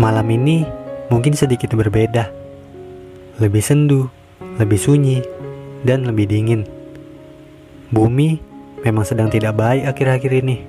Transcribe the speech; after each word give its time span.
Malam 0.00 0.24
ini 0.32 0.64
mungkin 1.12 1.36
sedikit 1.36 1.76
berbeda. 1.76 2.32
Lebih 3.36 3.60
sendu, 3.60 4.08
lebih 4.56 4.80
sunyi, 4.80 5.20
dan 5.84 6.08
lebih 6.08 6.32
dingin. 6.32 6.64
Bumi 7.92 8.40
memang 8.80 9.04
sedang 9.04 9.28
tidak 9.28 9.52
baik 9.52 9.84
akhir-akhir 9.84 10.32
ini. 10.32 10.64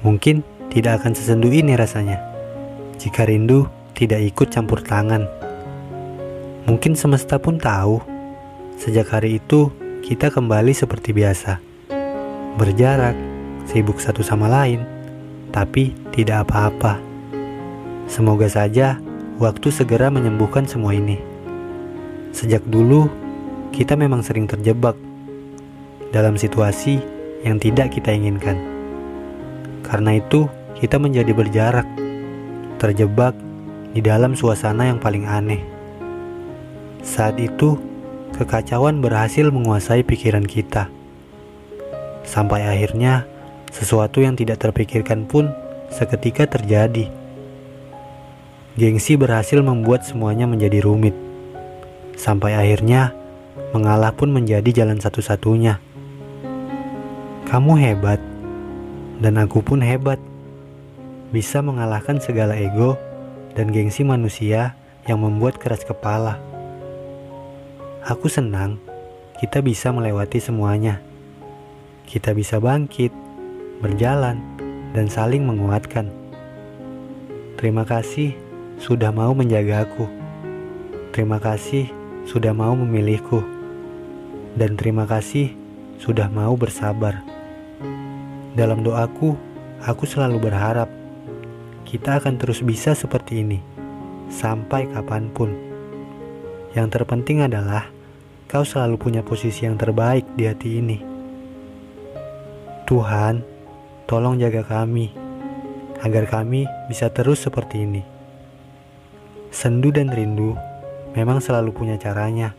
Mungkin 0.00 0.40
tidak 0.72 1.04
akan 1.04 1.12
sesendu 1.12 1.52
ini 1.52 1.76
rasanya. 1.76 2.16
Jika 2.96 3.28
rindu 3.28 3.68
tidak 3.92 4.24
ikut 4.24 4.48
campur 4.48 4.80
tangan. 4.80 5.28
Mungkin 6.64 6.96
semesta 6.96 7.36
pun 7.36 7.60
tahu. 7.60 8.00
Sejak 8.80 9.12
hari 9.12 9.36
itu 9.36 9.68
kita 10.00 10.32
kembali 10.32 10.72
seperti 10.72 11.12
biasa. 11.12 11.60
Berjarak, 12.56 13.14
sibuk 13.68 14.00
satu 14.00 14.24
sama 14.24 14.48
lain, 14.48 14.80
tapi 15.52 15.92
tidak 16.16 16.48
apa-apa. 16.48 17.13
Semoga 18.04 18.46
saja 18.46 19.00
waktu 19.40 19.72
segera 19.72 20.12
menyembuhkan 20.12 20.68
semua 20.68 20.92
ini. 20.92 21.18
Sejak 22.34 22.62
dulu, 22.68 23.08
kita 23.72 23.96
memang 23.98 24.22
sering 24.22 24.46
terjebak 24.46 24.94
dalam 26.14 26.38
situasi 26.38 27.02
yang 27.42 27.58
tidak 27.58 27.94
kita 27.94 28.14
inginkan. 28.14 28.60
Karena 29.82 30.18
itu, 30.18 30.46
kita 30.78 30.98
menjadi 31.00 31.32
berjarak, 31.32 31.86
terjebak 32.78 33.34
di 33.94 34.02
dalam 34.02 34.34
suasana 34.34 34.90
yang 34.90 34.98
paling 34.98 35.24
aneh. 35.24 35.62
Saat 37.04 37.38
itu, 37.38 37.78
kekacauan 38.34 38.98
berhasil 38.98 39.48
menguasai 39.48 40.02
pikiran 40.02 40.42
kita. 40.42 40.90
Sampai 42.26 42.64
akhirnya, 42.66 43.28
sesuatu 43.70 44.22
yang 44.22 44.34
tidak 44.34 44.62
terpikirkan 44.62 45.26
pun 45.28 45.52
seketika 45.92 46.46
terjadi. 46.46 47.23
Gengsi 48.74 49.14
berhasil 49.14 49.62
membuat 49.62 50.02
semuanya 50.02 50.50
menjadi 50.50 50.82
rumit. 50.82 51.14
Sampai 52.18 52.58
akhirnya, 52.58 53.14
mengalah 53.70 54.10
pun 54.10 54.34
menjadi 54.34 54.82
jalan 54.82 54.98
satu-satunya. 54.98 55.78
Kamu 57.46 57.78
hebat, 57.78 58.18
dan 59.22 59.38
aku 59.38 59.62
pun 59.62 59.78
hebat. 59.78 60.18
Bisa 61.30 61.62
mengalahkan 61.62 62.18
segala 62.18 62.58
ego 62.58 62.98
dan 63.54 63.70
gengsi 63.70 64.02
manusia 64.02 64.74
yang 65.06 65.22
membuat 65.22 65.62
keras 65.62 65.86
kepala. 65.86 66.42
Aku 68.02 68.26
senang 68.26 68.82
kita 69.38 69.62
bisa 69.62 69.94
melewati 69.94 70.42
semuanya. 70.42 70.98
Kita 72.10 72.34
bisa 72.34 72.58
bangkit, 72.58 73.14
berjalan, 73.78 74.42
dan 74.98 75.06
saling 75.06 75.46
menguatkan. 75.46 76.10
Terima 77.54 77.86
kasih 77.86 78.43
sudah 78.78 79.14
mau 79.14 79.30
menjaga 79.34 79.86
aku. 79.86 80.06
Terima 81.14 81.38
kasih 81.38 81.90
sudah 82.26 82.50
mau 82.50 82.74
memilihku. 82.74 83.42
Dan 84.54 84.78
terima 84.78 85.06
kasih 85.06 85.50
sudah 85.98 86.30
mau 86.30 86.54
bersabar. 86.54 87.22
Dalam 88.54 88.86
doaku, 88.86 89.34
aku 89.82 90.06
selalu 90.06 90.38
berharap 90.46 90.86
kita 91.82 92.22
akan 92.22 92.38
terus 92.38 92.62
bisa 92.62 92.94
seperti 92.94 93.42
ini 93.42 93.58
sampai 94.30 94.90
kapan 94.90 95.30
pun. 95.30 95.50
Yang 96.74 96.98
terpenting 96.98 97.42
adalah 97.42 97.90
kau 98.50 98.66
selalu 98.66 98.98
punya 98.98 99.22
posisi 99.22 99.66
yang 99.66 99.78
terbaik 99.78 100.26
di 100.34 100.46
hati 100.46 100.70
ini. 100.78 100.98
Tuhan, 102.86 103.42
tolong 104.06 104.38
jaga 104.38 104.62
kami 104.66 105.10
agar 106.02 106.28
kami 106.28 106.66
bisa 106.90 107.08
terus 107.10 107.42
seperti 107.42 107.86
ini. 107.86 108.13
Sendu 109.54 109.94
dan 109.94 110.10
rindu 110.10 110.58
memang 111.14 111.38
selalu 111.38 111.70
punya 111.70 111.94
caranya 111.94 112.58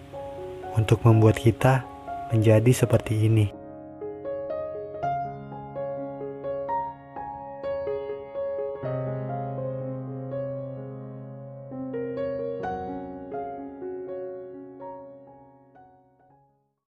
untuk 0.80 1.04
membuat 1.04 1.36
kita 1.36 1.84
menjadi 2.32 2.72
seperti 2.72 3.28
ini. 3.28 3.52